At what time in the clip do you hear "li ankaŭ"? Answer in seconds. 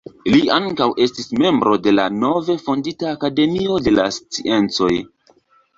0.35-0.87